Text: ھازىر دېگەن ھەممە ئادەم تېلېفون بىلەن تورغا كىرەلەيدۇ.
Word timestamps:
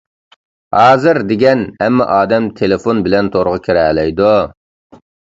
ھازىر 0.75 1.17
دېگەن 1.31 1.59
ھەممە 1.83 2.07
ئادەم 2.15 2.47
تېلېفون 2.61 3.03
بىلەن 3.09 3.29
تورغا 3.35 3.59
كىرەلەيدۇ. 3.67 4.31